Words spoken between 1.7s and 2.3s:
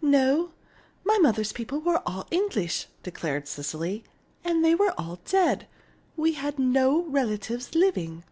were all